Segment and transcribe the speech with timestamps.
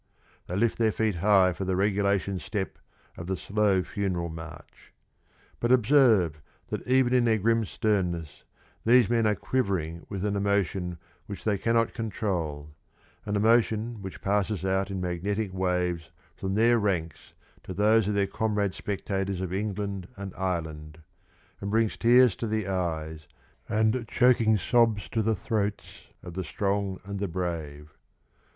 [0.47, 2.79] They lift their feet high for the regulation step
[3.17, 4.91] of the slow, funeral march.
[5.59, 8.43] But observe that even in their grim sternness
[8.83, 12.71] these men are quivering with an emotion which they cannot control
[13.27, 18.25] an emotion which passes out in magnetic waves from their ranks to those of their
[18.25, 20.97] comrade spectators of England and Ireland,
[21.59, 23.27] and brings tears to the eyes
[23.69, 27.95] and choking sobs to the throats of the strong and the brave.